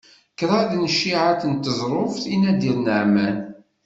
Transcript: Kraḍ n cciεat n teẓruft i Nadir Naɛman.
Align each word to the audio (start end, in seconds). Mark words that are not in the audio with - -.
Kraḍ 0.39 0.71
n 0.75 0.83
cciεat 0.95 1.41
n 1.51 1.53
teẓruft 1.55 2.23
i 2.33 2.35
Nadir 2.41 2.77
Naɛman. 2.79 3.37